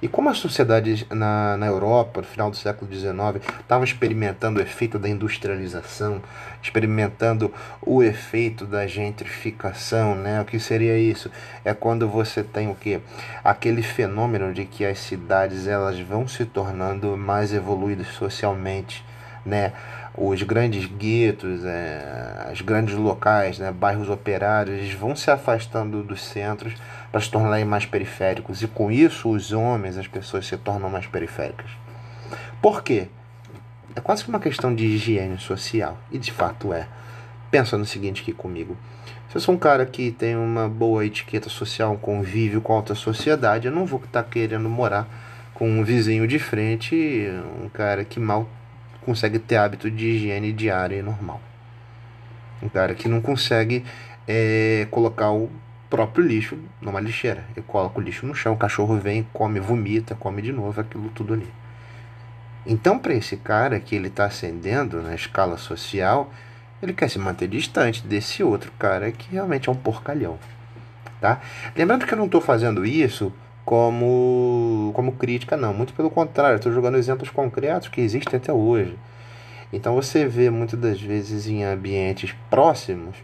E 0.02 0.08
como 0.08 0.28
as 0.28 0.38
sociedades 0.38 1.06
na, 1.10 1.56
na 1.56 1.66
Europa, 1.66 2.20
no 2.20 2.26
final 2.26 2.50
do 2.50 2.56
século 2.56 2.92
XIX, 2.92 3.42
estavam 3.60 3.84
experimentando 3.84 4.60
o 4.60 4.62
efeito 4.62 4.98
da 4.98 5.08
industrialização, 5.08 6.20
experimentando 6.62 7.52
o 7.80 8.02
efeito 8.02 8.66
da 8.66 8.86
gentrificação, 8.86 10.14
né? 10.14 10.40
O 10.40 10.44
que 10.44 10.60
seria 10.60 10.98
isso? 10.98 11.30
É 11.64 11.72
quando 11.72 12.06
você 12.08 12.42
tem 12.42 12.68
o 12.68 12.74
que? 12.74 13.00
Aquele 13.42 13.82
fenômeno 13.82 14.52
de 14.52 14.66
que 14.66 14.84
as 14.84 14.98
cidades 14.98 15.66
elas 15.66 15.98
vão 15.98 16.28
se 16.28 16.44
tornando 16.44 17.16
mais 17.16 17.52
evoluídas 17.54 18.08
socialmente, 18.08 19.02
né? 19.44 19.72
os 20.16 20.42
grandes 20.42 20.86
guetos, 20.86 21.62
é, 21.64 22.48
os 22.50 22.62
grandes 22.62 22.94
locais, 22.94 23.58
né, 23.58 23.70
bairros 23.70 24.08
operários, 24.08 24.78
eles 24.78 24.94
vão 24.94 25.14
se 25.14 25.30
afastando 25.30 26.02
dos 26.02 26.22
centros 26.22 26.72
para 27.16 27.22
se 27.22 27.30
tornarem 27.30 27.64
mais 27.64 27.86
periféricos. 27.86 28.60
E 28.60 28.66
com 28.66 28.90
isso, 28.90 29.30
os 29.30 29.50
homens, 29.50 29.96
as 29.96 30.06
pessoas 30.06 30.46
se 30.46 30.54
tornam 30.58 30.90
mais 30.90 31.06
periféricas. 31.06 31.70
Por 32.60 32.82
quê? 32.82 33.08
É 33.94 34.02
quase 34.02 34.22
que 34.22 34.28
uma 34.28 34.38
questão 34.38 34.74
de 34.74 34.84
higiene 34.84 35.38
social. 35.38 35.96
E 36.12 36.18
de 36.18 36.30
fato 36.30 36.74
é. 36.74 36.86
Pensa 37.50 37.78
no 37.78 37.86
seguinte 37.86 38.20
aqui 38.20 38.34
comigo. 38.34 38.76
Se 39.30 39.36
eu 39.36 39.40
sou 39.40 39.54
um 39.54 39.58
cara 39.58 39.86
que 39.86 40.10
tem 40.10 40.36
uma 40.36 40.68
boa 40.68 41.06
etiqueta 41.06 41.48
social, 41.48 41.94
um 41.94 41.96
convívio 41.96 42.60
com 42.60 42.74
a 42.74 42.76
alta 42.76 42.94
sociedade, 42.94 43.66
eu 43.66 43.72
não 43.72 43.86
vou 43.86 43.98
estar 43.98 44.22
tá 44.22 44.28
querendo 44.28 44.68
morar 44.68 45.08
com 45.54 45.66
um 45.70 45.82
vizinho 45.82 46.28
de 46.28 46.38
frente, 46.38 47.30
um 47.64 47.70
cara 47.70 48.04
que 48.04 48.20
mal 48.20 48.46
consegue 49.06 49.38
ter 49.38 49.56
hábito 49.56 49.90
de 49.90 50.06
higiene 50.06 50.52
diária 50.52 50.96
e 50.96 51.02
normal. 51.02 51.40
Um 52.62 52.68
cara 52.68 52.94
que 52.94 53.08
não 53.08 53.22
consegue 53.22 53.86
é, 54.28 54.86
colocar 54.90 55.30
o 55.30 55.50
próprio 55.88 56.26
lixo 56.26 56.58
numa 56.80 57.00
lixeira. 57.00 57.44
Ele 57.54 57.64
coloca 57.66 57.98
o 57.98 58.02
lixo 58.02 58.26
no 58.26 58.34
chão, 58.34 58.54
o 58.54 58.56
cachorro 58.56 58.96
vem, 58.96 59.26
come, 59.32 59.60
vomita, 59.60 60.14
come 60.14 60.42
de 60.42 60.52
novo 60.52 60.80
aquilo 60.80 61.08
tudo 61.10 61.34
ali. 61.34 61.48
Então, 62.66 62.98
para 62.98 63.14
esse 63.14 63.36
cara 63.36 63.78
que 63.78 63.94
ele 63.94 64.08
está 64.08 64.24
ascendendo 64.24 65.00
na 65.00 65.14
escala 65.14 65.56
social, 65.56 66.32
ele 66.82 66.92
quer 66.92 67.08
se 67.08 67.18
manter 67.18 67.48
distante 67.48 68.04
desse 68.04 68.42
outro 68.42 68.72
cara 68.78 69.12
que 69.12 69.30
realmente 69.30 69.68
é 69.68 69.72
um 69.72 69.76
porcalhão. 69.76 70.38
Tá? 71.20 71.40
Lembrando 71.76 72.04
que 72.04 72.12
eu 72.12 72.18
não 72.18 72.26
estou 72.26 72.40
fazendo 72.40 72.84
isso 72.84 73.32
como, 73.64 74.90
como 74.94 75.12
crítica, 75.12 75.56
não. 75.56 75.72
Muito 75.72 75.94
pelo 75.94 76.10
contrário, 76.10 76.56
estou 76.56 76.72
jogando 76.72 76.98
exemplos 76.98 77.30
concretos 77.30 77.88
que 77.88 78.00
existem 78.00 78.36
até 78.36 78.52
hoje. 78.52 78.96
Então 79.72 79.94
você 79.94 80.26
vê 80.26 80.50
muitas 80.50 80.78
das 80.78 81.00
vezes 81.00 81.46
em 81.46 81.64
ambientes 81.64 82.34
próximos 82.50 83.16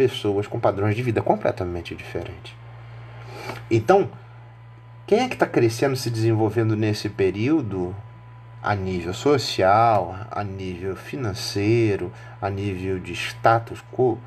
pessoas 0.00 0.46
com 0.46 0.58
padrões 0.58 0.96
de 0.96 1.02
vida 1.02 1.20
completamente 1.20 1.94
diferentes. 1.94 2.54
Então, 3.70 4.08
quem 5.06 5.20
é 5.20 5.28
que 5.28 5.34
está 5.34 5.44
crescendo, 5.44 5.94
se 5.94 6.08
desenvolvendo 6.08 6.74
nesse 6.74 7.10
período, 7.10 7.94
a 8.62 8.74
nível 8.74 9.12
social, 9.12 10.16
a 10.30 10.42
nível 10.42 10.96
financeiro, 10.96 12.10
a 12.40 12.48
nível 12.48 12.98
de 12.98 13.12
status 13.12 13.84
quo? 13.92 14.18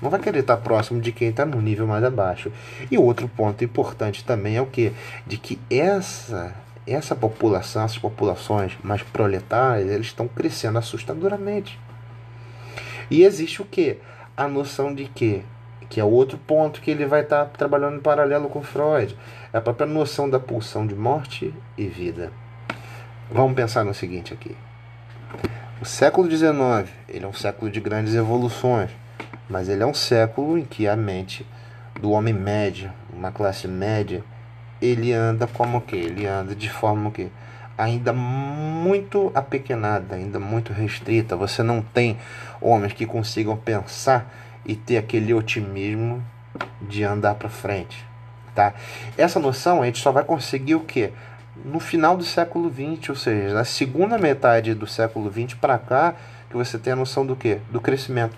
não 0.00 0.08
vai 0.08 0.18
querer 0.18 0.38
estar 0.38 0.56
próximo 0.56 0.98
de 0.98 1.12
quem 1.12 1.28
está 1.28 1.44
no 1.44 1.60
nível 1.60 1.86
mais 1.86 2.02
abaixo. 2.02 2.50
E 2.90 2.96
outro 2.96 3.28
ponto 3.28 3.62
importante 3.62 4.24
também 4.24 4.56
é 4.56 4.62
o 4.62 4.64
que? 4.64 4.94
De 5.26 5.36
que 5.36 5.60
essa 5.68 6.54
essa 6.86 7.14
população, 7.14 7.84
essas 7.84 7.98
populações 7.98 8.78
mais 8.82 9.02
proletárias, 9.02 9.90
eles 9.90 10.06
estão 10.06 10.26
crescendo 10.26 10.78
assustadoramente. 10.78 11.78
E 13.10 13.22
existe 13.22 13.60
o 13.60 13.66
que? 13.66 13.98
A 14.40 14.48
noção 14.48 14.94
de 14.94 15.04
que, 15.04 15.44
que 15.88 16.00
é 16.00 16.04
outro 16.04 16.38
ponto 16.38 16.80
que 16.80 16.90
ele 16.90 17.04
vai 17.04 17.20
estar 17.20 17.44
trabalhando 17.46 17.96
em 17.96 18.00
paralelo 18.00 18.48
com 18.48 18.62
Freud, 18.62 19.16
é 19.52 19.58
a 19.58 19.60
própria 19.60 19.86
noção 19.86 20.30
da 20.30 20.40
pulsão 20.40 20.86
de 20.86 20.94
morte 20.94 21.52
e 21.76 21.86
vida. 21.86 22.32
Vamos 23.30 23.54
pensar 23.54 23.84
no 23.84 23.92
seguinte 23.92 24.32
aqui. 24.32 24.56
O 25.80 25.84
século 25.84 26.30
XIX, 26.30 26.90
ele 27.08 27.24
é 27.24 27.28
um 27.28 27.32
século 27.32 27.70
de 27.70 27.80
grandes 27.80 28.14
evoluções 28.14 28.90
mas 29.50 29.68
ele 29.68 29.82
é 29.82 29.86
um 29.86 29.92
século 29.92 30.56
em 30.56 30.64
que 30.64 30.86
a 30.86 30.94
mente 30.94 31.44
do 32.00 32.12
homem 32.12 32.32
médio, 32.32 32.92
uma 33.12 33.32
classe 33.32 33.66
média, 33.66 34.22
ele 34.80 35.12
anda 35.12 35.46
como 35.48 35.80
que? 35.80 35.96
Ele 35.96 36.24
anda 36.24 36.54
de 36.54 36.70
forma 36.70 37.10
que 37.10 37.30
ainda 37.80 38.12
muito 38.12 39.30
apequenada, 39.34 40.14
ainda 40.14 40.38
muito 40.38 40.72
restrita. 40.72 41.36
Você 41.36 41.62
não 41.62 41.80
tem 41.80 42.18
homens 42.60 42.92
que 42.92 43.06
consigam 43.06 43.56
pensar 43.56 44.32
e 44.64 44.74
ter 44.76 44.98
aquele 44.98 45.32
otimismo 45.32 46.22
de 46.82 47.04
andar 47.04 47.34
para 47.34 47.48
frente, 47.48 48.04
tá? 48.54 48.74
Essa 49.16 49.40
noção 49.40 49.82
a 49.82 49.86
gente 49.86 49.98
só 49.98 50.12
vai 50.12 50.24
conseguir 50.24 50.74
o 50.74 50.80
que? 50.80 51.10
No 51.64 51.80
final 51.80 52.16
do 52.16 52.24
século 52.24 52.70
XX, 52.70 53.08
ou 53.08 53.16
seja, 53.16 53.54
na 53.54 53.64
segunda 53.64 54.18
metade 54.18 54.74
do 54.74 54.86
século 54.86 55.30
XX 55.30 55.54
para 55.54 55.78
cá, 55.78 56.14
que 56.48 56.56
você 56.56 56.78
tem 56.78 56.92
a 56.92 56.96
noção 56.96 57.24
do 57.24 57.36
que? 57.36 57.58
Do 57.70 57.80
crescimento 57.80 58.36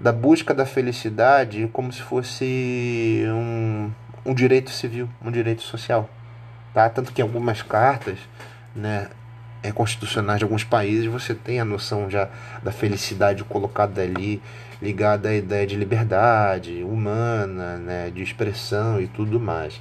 da 0.00 0.12
busca 0.12 0.54
da 0.54 0.64
felicidade 0.64 1.68
como 1.72 1.92
se 1.92 2.02
fosse 2.02 3.24
um, 3.26 3.90
um 4.24 4.34
direito 4.34 4.70
civil, 4.70 5.08
um 5.20 5.30
direito 5.30 5.62
social. 5.62 6.08
Tá? 6.72 6.88
Tanto 6.88 7.12
que 7.12 7.20
algumas 7.20 7.62
cartas 7.62 8.18
né, 8.78 9.08
é, 9.62 9.72
constitucionais 9.72 10.38
de 10.38 10.44
alguns 10.44 10.64
países 10.64 11.06
você 11.06 11.34
tem 11.34 11.60
a 11.60 11.64
noção 11.64 12.08
já 12.08 12.28
da 12.62 12.72
felicidade 12.72 13.42
colocada 13.44 14.00
ali, 14.00 14.40
ligada 14.80 15.28
à 15.28 15.34
ideia 15.34 15.66
de 15.66 15.76
liberdade 15.76 16.82
humana, 16.84 17.76
né, 17.76 18.10
de 18.10 18.22
expressão 18.22 19.00
e 19.00 19.08
tudo 19.08 19.40
mais. 19.40 19.80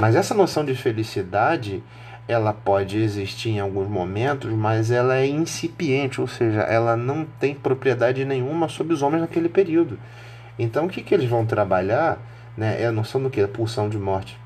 Mas 0.00 0.16
essa 0.16 0.34
noção 0.34 0.64
de 0.64 0.74
felicidade 0.74 1.82
ela 2.28 2.52
pode 2.52 2.98
existir 2.98 3.50
em 3.50 3.60
alguns 3.60 3.88
momentos, 3.88 4.52
mas 4.52 4.90
ela 4.90 5.16
é 5.16 5.26
incipiente, 5.26 6.20
ou 6.20 6.26
seja, 6.26 6.62
ela 6.62 6.96
não 6.96 7.24
tem 7.24 7.54
propriedade 7.54 8.24
nenhuma 8.24 8.68
sobre 8.68 8.92
os 8.92 9.00
homens 9.00 9.20
naquele 9.20 9.48
período. 9.48 9.96
Então, 10.58 10.86
o 10.86 10.88
que, 10.88 11.02
que 11.02 11.14
eles 11.14 11.28
vão 11.28 11.46
trabalhar 11.46 12.18
né, 12.56 12.82
é 12.82 12.86
a 12.86 12.92
noção 12.92 13.22
do 13.22 13.30
que? 13.30 13.40
A 13.40 13.46
pulsão 13.46 13.88
de 13.88 13.96
morte 13.96 14.36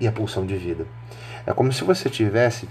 e 0.00 0.08
a 0.08 0.12
pulsão 0.12 0.44
de 0.44 0.56
vida. 0.56 0.86
É 1.46 1.52
como 1.52 1.72
se 1.72 1.84
você 1.84 2.08
tivesse 2.08 2.68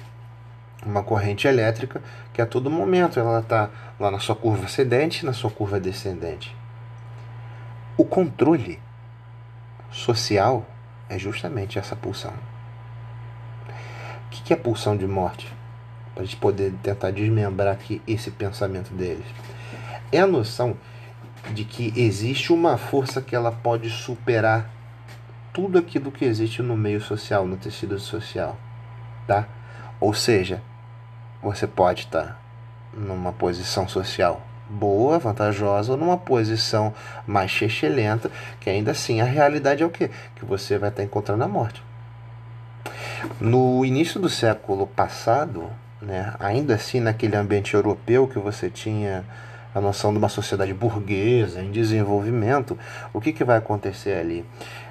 uma 0.85 1.03
corrente 1.03 1.47
elétrica 1.47 2.01
que 2.33 2.41
a 2.41 2.45
todo 2.45 2.69
momento 2.69 3.19
ela 3.19 3.39
está 3.39 3.69
lá 3.99 4.11
na 4.11 4.19
sua 4.19 4.35
curva 4.35 4.65
ascendente 4.65 5.21
e 5.21 5.25
na 5.25 5.33
sua 5.33 5.49
curva 5.49 5.79
descendente. 5.79 6.55
O 7.95 8.03
controle 8.03 8.79
social 9.91 10.65
é 11.07 11.17
justamente 11.17 11.77
essa 11.77 11.95
pulsão 11.95 12.33
que 14.43 14.53
é 14.53 14.55
pulsão 14.55 14.95
de 14.95 15.07
morte? 15.07 15.51
Para 16.13 16.23
a 16.23 16.25
gente 16.25 16.37
poder 16.37 16.73
tentar 16.83 17.11
desmembrar 17.11 17.73
aqui 17.73 18.01
esse 18.07 18.29
pensamento 18.29 18.93
deles. 18.93 19.25
É 20.11 20.19
a 20.19 20.27
noção 20.27 20.75
de 21.53 21.63
que 21.63 21.93
existe 21.95 22.53
uma 22.53 22.77
força 22.77 23.21
que 23.21 23.35
ela 23.35 23.51
pode 23.51 23.89
superar 23.89 24.69
tudo 25.51 25.77
aquilo 25.77 26.11
que 26.11 26.25
existe 26.25 26.61
no 26.61 26.75
meio 26.75 27.01
social, 27.01 27.47
no 27.47 27.57
tecido 27.57 27.99
social, 27.99 28.57
tá? 29.27 29.45
Ou 29.99 30.13
seja, 30.13 30.61
você 31.41 31.67
pode 31.67 32.01
estar 32.01 32.39
numa 32.93 33.31
posição 33.31 33.87
social 33.87 34.41
boa, 34.69 35.19
vantajosa, 35.19 35.91
ou 35.91 35.97
numa 35.97 36.17
posição 36.17 36.93
mais 37.27 37.51
chechelenta, 37.51 38.31
que 38.59 38.69
ainda 38.69 38.91
assim 38.91 39.21
a 39.21 39.25
realidade 39.25 39.83
é 39.83 39.85
o 39.85 39.89
quê? 39.89 40.09
Que 40.35 40.45
você 40.45 40.77
vai 40.77 40.89
estar 40.89 41.03
encontrando 41.03 41.43
a 41.43 41.47
morte. 41.47 41.83
No 43.39 43.85
início 43.85 44.19
do 44.19 44.29
século 44.29 44.87
passado, 44.87 45.69
né, 46.01 46.33
ainda 46.39 46.75
assim 46.75 46.99
naquele 46.99 47.35
ambiente 47.35 47.73
europeu 47.73 48.27
que 48.27 48.39
você 48.39 48.69
tinha 48.69 49.23
a 49.73 49.81
noção 49.81 50.11
de 50.11 50.17
uma 50.17 50.29
sociedade 50.29 50.73
burguesa 50.73 51.61
em 51.61 51.71
desenvolvimento, 51.71 52.77
o 53.13 53.21
que, 53.21 53.31
que 53.31 53.43
vai 53.43 53.57
acontecer 53.57 54.19
ali? 54.19 54.45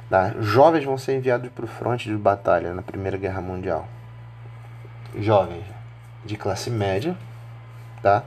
Tá? 0.09 0.35
Jovens 0.41 0.85
vão 0.85 0.99
ser 0.99 1.17
enviados 1.17 1.51
para 1.51 1.65
o 1.65 1.69
fronte 1.69 2.09
de 2.09 2.17
batalha 2.17 2.75
na 2.75 2.83
Primeira 2.83 3.17
Guerra 3.17 3.41
Mundial. 3.41 3.87
Jovens 5.19 5.65
de 6.25 6.37
classe 6.37 6.71
média, 6.71 7.17
tá? 8.03 8.25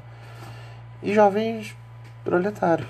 E 1.02 1.14
jovens 1.14 1.76
proletários. 2.24 2.90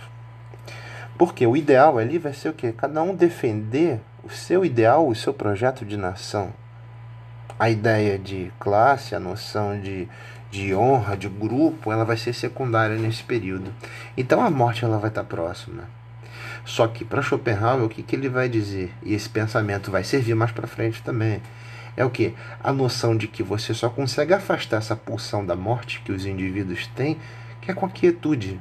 Porque 1.18 1.46
o 1.46 1.56
ideal 1.56 1.98
ali 1.98 2.18
vai 2.18 2.34
ser 2.34 2.50
o 2.50 2.54
quê? 2.54 2.74
Cada 2.74 3.02
um 3.02 3.16
defender 3.16 4.00
o 4.24 4.30
seu 4.30 4.66
ideal, 4.66 5.08
o 5.08 5.16
seu 5.16 5.34
projeto 5.34 5.86
de 5.86 5.96
nação 5.96 6.52
a 7.58 7.70
ideia 7.70 8.20
de 8.20 8.52
classe, 8.60 9.16
a 9.16 9.20
noção 9.20 9.80
de, 9.80 10.08
de 10.52 10.76
honra, 10.76 11.16
de 11.16 11.30
grupo, 11.30 11.92
ela 11.92 12.04
vai 12.04 12.18
ser 12.18 12.34
secundária 12.34 12.98
nesse 12.98 13.24
período. 13.24 13.72
Então 14.18 14.42
a 14.42 14.50
morte 14.50 14.84
ela 14.84 14.98
vai 14.98 15.10
estar 15.10 15.24
próxima. 15.24 15.84
Só 16.66 16.88
que 16.88 17.06
para 17.06 17.22
Schopenhauer, 17.22 17.84
o 17.84 17.90
que, 17.90 18.04
que 18.04 18.16
ele 18.16 18.28
vai 18.28 18.50
dizer? 18.50 18.94
E 19.04 19.14
esse 19.14 19.30
pensamento 19.30 19.92
vai 19.92 20.04
servir 20.04 20.36
mais 20.36 20.52
para 20.52 20.68
frente 20.68 21.02
também. 21.02 21.42
É 21.98 22.04
o 22.04 22.10
que? 22.10 22.34
A 22.62 22.74
noção 22.74 23.16
de 23.16 23.28
que 23.28 23.42
você 23.42 23.74
só 23.74 23.90
consegue 23.90 24.34
afastar 24.34 24.78
essa 24.78 24.96
pulsão 24.96 25.46
da 25.46 25.56
morte 25.56 26.02
que 26.02 26.12
os 26.12 26.26
indivíduos 26.26 26.88
têm, 26.88 27.18
que 27.62 27.72
é 27.72 27.74
com 27.74 27.86
a 27.86 27.90
quietude. 27.90 28.60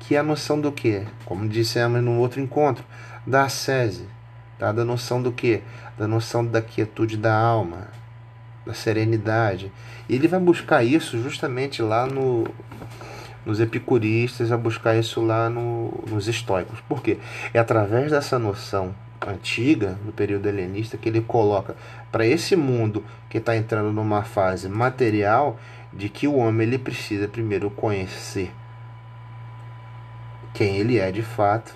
Que 0.00 0.14
é 0.14 0.18
a 0.18 0.22
noção 0.22 0.60
do 0.60 0.70
que? 0.70 1.06
Como 1.24 1.48
dissemos 1.48 2.02
no 2.02 2.18
outro 2.18 2.40
encontro, 2.40 2.84
da 3.26 3.44
ascese. 3.44 4.06
Tá? 4.58 4.72
Da 4.72 4.84
noção 4.84 5.22
do 5.22 5.32
que? 5.32 5.62
Da 5.96 6.06
noção 6.06 6.44
da 6.44 6.60
quietude 6.60 7.16
da 7.16 7.34
alma, 7.34 7.88
da 8.66 8.74
serenidade. 8.74 9.72
E 10.08 10.14
ele 10.14 10.28
vai 10.28 10.38
buscar 10.38 10.84
isso 10.84 11.20
justamente 11.22 11.80
lá 11.80 12.06
no, 12.06 12.46
nos 13.44 13.58
epicuristas, 13.58 14.50
vai 14.50 14.58
buscar 14.58 14.96
isso 14.96 15.24
lá 15.24 15.48
no, 15.48 16.04
nos 16.06 16.28
estoicos. 16.28 16.78
Por 16.82 17.02
quê? 17.02 17.18
É 17.54 17.58
através 17.58 18.10
dessa 18.10 18.38
noção 18.38 18.94
antiga, 19.26 19.98
no 20.04 20.12
período 20.12 20.48
helenista, 20.48 20.96
que 20.96 21.08
ele 21.08 21.20
coloca 21.20 21.76
para 22.10 22.26
esse 22.26 22.54
mundo 22.54 23.04
que 23.28 23.38
está 23.38 23.56
entrando 23.56 23.92
numa 23.92 24.22
fase 24.22 24.68
material, 24.68 25.58
de 25.92 26.08
que 26.08 26.28
o 26.28 26.36
homem 26.36 26.66
ele 26.66 26.78
precisa 26.78 27.26
primeiro 27.26 27.70
conhecer 27.70 28.52
quem 30.54 30.76
ele 30.76 30.98
é 30.98 31.10
de 31.10 31.22
fato 31.22 31.74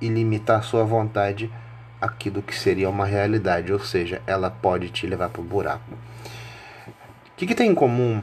e 0.00 0.08
limitar 0.08 0.62
sua 0.62 0.84
vontade 0.84 1.50
aquilo 2.00 2.42
que 2.42 2.54
seria 2.54 2.88
uma 2.88 3.04
realidade, 3.04 3.72
ou 3.72 3.80
seja, 3.80 4.22
ela 4.26 4.50
pode 4.50 4.88
te 4.90 5.06
levar 5.06 5.28
para 5.30 5.42
o 5.42 5.44
buraco. 5.44 5.92
O 5.92 7.36
que, 7.36 7.46
que 7.46 7.54
tem 7.54 7.70
em 7.70 7.74
comum 7.74 8.22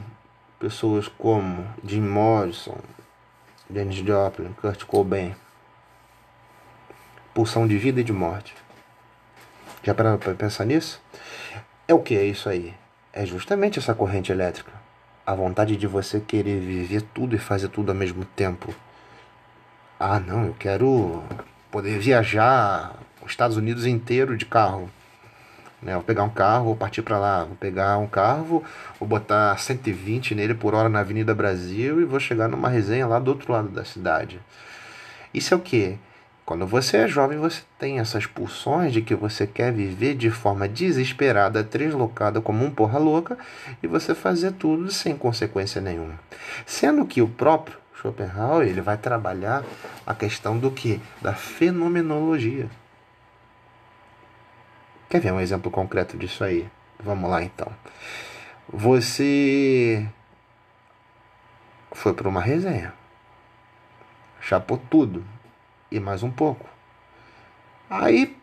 pessoas 0.58 1.08
como 1.08 1.66
Jim 1.84 2.00
Morrison, 2.00 2.78
Janis 3.72 3.96
Joplin, 3.96 4.52
Kurt 4.60 4.84
Cobain? 4.84 5.34
Pulsão 7.36 7.68
de 7.68 7.76
vida 7.76 8.00
e 8.00 8.02
de 8.02 8.14
morte. 8.14 8.54
Já 9.82 9.94
para 9.94 10.16
pensar 10.16 10.64
nisso? 10.64 11.02
É 11.86 11.92
o 11.92 11.98
que 11.98 12.16
é 12.16 12.24
isso 12.24 12.48
aí? 12.48 12.72
É 13.12 13.26
justamente 13.26 13.78
essa 13.78 13.94
corrente 13.94 14.32
elétrica. 14.32 14.72
A 15.26 15.34
vontade 15.34 15.76
de 15.76 15.86
você 15.86 16.18
querer 16.18 16.58
viver 16.60 17.02
tudo 17.02 17.36
e 17.36 17.38
fazer 17.38 17.68
tudo 17.68 17.90
ao 17.90 17.94
mesmo 17.94 18.24
tempo. 18.24 18.74
Ah, 20.00 20.18
não, 20.18 20.46
eu 20.46 20.56
quero 20.58 21.22
poder 21.70 21.98
viajar 21.98 22.96
os 23.22 23.32
Estados 23.32 23.58
Unidos 23.58 23.84
inteiro 23.84 24.34
de 24.34 24.46
carro. 24.46 24.90
Né? 25.82 25.92
Vou 25.92 26.04
pegar 26.04 26.22
um 26.22 26.30
carro, 26.30 26.64
vou 26.64 26.76
partir 26.76 27.02
para 27.02 27.18
lá. 27.18 27.44
Vou 27.44 27.56
pegar 27.56 27.98
um 27.98 28.06
carro, 28.06 28.64
vou 28.98 29.06
botar 29.06 29.58
120 29.58 30.34
nele 30.34 30.54
por 30.54 30.74
hora 30.74 30.88
na 30.88 31.00
Avenida 31.00 31.34
Brasil 31.34 32.00
e 32.00 32.04
vou 32.06 32.18
chegar 32.18 32.48
numa 32.48 32.70
resenha 32.70 33.06
lá 33.06 33.18
do 33.18 33.28
outro 33.28 33.52
lado 33.52 33.68
da 33.68 33.84
cidade. 33.84 34.40
Isso 35.34 35.52
é 35.52 35.56
o 35.58 35.60
que? 35.60 35.98
Quando 36.46 36.64
você 36.64 36.98
é 36.98 37.08
jovem, 37.08 37.38
você 37.38 37.60
tem 37.76 37.98
essas 37.98 38.24
pulsões 38.24 38.92
de 38.92 39.02
que 39.02 39.16
você 39.16 39.48
quer 39.48 39.72
viver 39.72 40.14
de 40.14 40.30
forma 40.30 40.68
desesperada, 40.68 41.60
deslocada 41.60 42.40
como 42.40 42.64
um 42.64 42.70
porra 42.70 43.00
louca, 43.00 43.36
e 43.82 43.88
você 43.88 44.14
fazer 44.14 44.52
tudo 44.52 44.88
sem 44.92 45.16
consequência 45.16 45.80
nenhuma. 45.80 46.14
Sendo 46.64 47.04
que 47.04 47.20
o 47.20 47.26
próprio 47.26 47.76
Schopenhauer 47.96 48.68
ele 48.68 48.80
vai 48.80 48.96
trabalhar 48.96 49.64
a 50.06 50.14
questão 50.14 50.56
do 50.56 50.70
que? 50.70 51.00
Da 51.20 51.34
fenomenologia. 51.34 52.70
Quer 55.10 55.20
ver 55.20 55.32
um 55.32 55.40
exemplo 55.40 55.68
concreto 55.68 56.16
disso 56.16 56.44
aí? 56.44 56.68
Vamos 57.00 57.28
lá 57.28 57.42
então. 57.42 57.72
Você 58.68 60.08
foi 61.90 62.14
para 62.14 62.28
uma 62.28 62.40
resenha, 62.40 62.94
chapou 64.40 64.80
tudo, 64.88 65.24
e 65.90 66.00
mais 66.00 66.22
um 66.22 66.30
pouco. 66.30 66.66
Aí, 67.88 68.36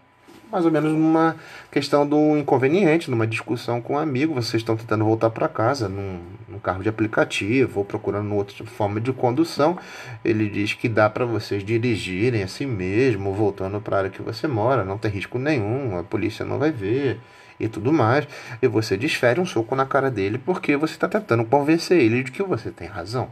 mais 0.51 0.65
ou 0.65 0.71
menos 0.71 0.91
numa 0.91 1.35
questão 1.71 2.07
do 2.07 2.37
inconveniente, 2.37 3.09
numa 3.09 3.25
discussão 3.25 3.81
com 3.81 3.93
um 3.93 3.97
amigo, 3.97 4.33
vocês 4.33 4.61
estão 4.61 4.77
tentando 4.77 5.03
voltar 5.03 5.29
para 5.31 5.49
casa 5.49 5.89
num, 5.89 6.21
num, 6.47 6.59
carro 6.59 6.83
de 6.83 6.89
aplicativo 6.89 7.79
ou 7.79 7.85
procurando 7.85 8.33
outra 8.35 8.65
forma 8.65 9.01
de 9.01 9.11
condução. 9.11 9.77
Ele 10.23 10.47
diz 10.47 10.73
que 10.73 10.87
dá 10.87 11.09
para 11.09 11.25
vocês 11.25 11.63
dirigirem 11.63 12.43
assim 12.43 12.65
mesmo, 12.65 13.33
voltando 13.33 13.81
para 13.81 13.95
a 13.95 13.99
área 13.99 14.09
que 14.11 14.21
você 14.21 14.47
mora, 14.47 14.85
não 14.85 14.97
tem 14.97 15.11
risco 15.11 15.39
nenhum, 15.39 15.97
a 15.97 16.03
polícia 16.03 16.45
não 16.45 16.59
vai 16.59 16.71
ver 16.71 17.19
e 17.59 17.67
tudo 17.67 17.91
mais. 17.91 18.27
E 18.61 18.67
você 18.67 18.95
desfere 18.95 19.41
um 19.41 19.45
soco 19.45 19.75
na 19.75 19.85
cara 19.85 20.11
dele 20.11 20.37
porque 20.37 20.77
você 20.77 20.93
está 20.93 21.07
tentando 21.07 21.43
convencer 21.45 21.99
ele 21.99 22.23
de 22.23 22.31
que 22.31 22.43
você 22.43 22.71
tem 22.71 22.87
razão. 22.87 23.29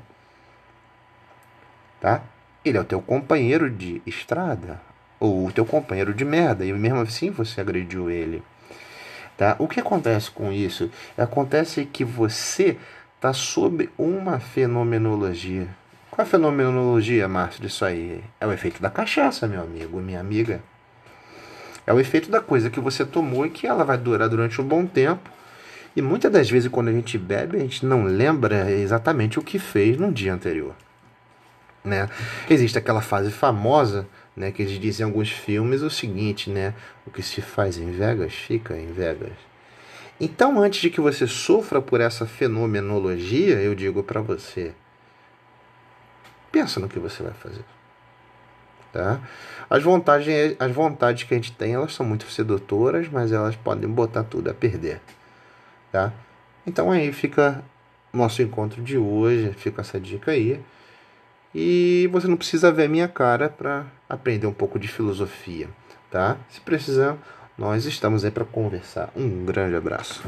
Tá? 1.99 2.23
Ele 2.63 2.77
é 2.77 2.81
o 2.81 2.85
teu 2.85 3.01
companheiro 3.01 3.69
de 3.69 4.01
estrada 4.05 4.79
ou 5.19 5.47
o 5.47 5.51
teu 5.51 5.65
companheiro 5.65 6.13
de 6.13 6.23
merda 6.23 6.63
e 6.63 6.71
mesmo 6.71 6.99
assim 6.99 7.31
você 7.31 7.59
agrediu 7.59 8.09
ele. 8.09 8.43
Tá? 9.35 9.55
O 9.57 9.67
que 9.67 9.79
acontece 9.79 10.29
com 10.29 10.51
isso? 10.51 10.91
Acontece 11.17 11.85
que 11.85 12.05
você 12.05 12.77
está 13.15 13.33
sob 13.33 13.89
uma 13.97 14.39
fenomenologia. 14.39 15.67
Qual 16.11 16.23
é 16.23 16.27
a 16.27 16.29
fenomenologia, 16.29 17.27
Márcio, 17.27 17.61
disso 17.61 17.83
aí? 17.83 18.23
É 18.39 18.45
o 18.45 18.51
efeito 18.51 18.81
da 18.81 18.89
cachaça, 18.89 19.47
meu 19.47 19.61
amigo, 19.61 19.99
minha 19.99 20.19
amiga. 20.19 20.61
É 21.87 21.91
o 21.91 21.99
efeito 21.99 22.29
da 22.29 22.39
coisa 22.39 22.69
que 22.69 22.79
você 22.79 23.03
tomou 23.03 23.45
e 23.45 23.49
que 23.49 23.65
ela 23.65 23.83
vai 23.83 23.97
durar 23.97 24.29
durante 24.29 24.61
um 24.61 24.65
bom 24.65 24.85
tempo. 24.85 25.29
E 25.95 26.01
muitas 26.01 26.31
das 26.31 26.49
vezes, 26.49 26.69
quando 26.69 26.89
a 26.89 26.93
gente 26.93 27.17
bebe, 27.17 27.57
a 27.57 27.59
gente 27.61 27.85
não 27.85 28.03
lembra 28.03 28.69
exatamente 28.69 29.39
o 29.39 29.43
que 29.43 29.57
fez 29.57 29.97
no 29.97 30.11
dia 30.11 30.33
anterior. 30.33 30.75
Né? 31.83 32.09
Existe 32.49 32.77
aquela 32.77 33.01
fase 33.01 33.31
famosa 33.31 34.07
né, 34.35 34.51
que 34.51 34.61
eles 34.61 34.79
dizem 34.79 35.05
em 35.05 35.09
alguns 35.09 35.31
filmes 35.31 35.81
o 35.81 35.89
seguinte, 35.89 36.49
né? 36.49 36.73
O 37.05 37.11
que 37.11 37.21
se 37.21 37.41
faz 37.41 37.77
em 37.77 37.91
Vegas, 37.91 38.33
fica 38.33 38.77
em 38.77 38.91
Vegas. 38.91 39.33
Então, 40.19 40.61
antes 40.61 40.79
de 40.79 40.89
que 40.89 41.01
você 41.01 41.25
sofra 41.25 41.81
por 41.81 41.99
essa 41.99 42.25
fenomenologia, 42.27 43.55
eu 43.55 43.73
digo 43.73 44.03
para 44.03 44.21
você, 44.21 44.73
pensa 46.51 46.79
no 46.79 46.87
que 46.87 46.99
você 46.99 47.23
vai 47.23 47.33
fazer. 47.33 47.65
Tá? 48.93 49.19
As, 49.69 49.81
vontades, 49.81 50.27
as 50.59 50.71
vontades 50.71 51.23
que 51.23 51.33
a 51.33 51.37
gente 51.37 51.53
tem, 51.53 51.73
elas 51.73 51.93
são 51.93 52.05
muito 52.05 52.29
sedutoras, 52.29 53.07
mas 53.09 53.31
elas 53.31 53.55
podem 53.55 53.89
botar 53.89 54.23
tudo 54.23 54.49
a 54.49 54.53
perder. 54.53 55.01
Tá? 55.91 56.13
Então 56.67 56.91
aí 56.91 57.11
fica 57.11 57.63
nosso 58.13 58.41
encontro 58.41 58.81
de 58.81 58.97
hoje, 58.97 59.53
fica 59.53 59.81
essa 59.81 59.99
dica 59.99 60.31
aí 60.31 60.61
e 61.53 62.09
você 62.11 62.27
não 62.27 62.37
precisa 62.37 62.71
ver 62.71 62.87
minha 62.87 63.07
cara 63.07 63.49
para 63.49 63.85
aprender 64.09 64.47
um 64.47 64.53
pouco 64.53 64.79
de 64.79 64.87
filosofia, 64.87 65.69
tá? 66.09 66.37
Se 66.49 66.61
precisar, 66.61 67.17
nós 67.57 67.85
estamos 67.85 68.23
aí 68.23 68.31
para 68.31 68.45
conversar. 68.45 69.09
Um 69.15 69.45
grande 69.45 69.75
abraço. 69.75 70.23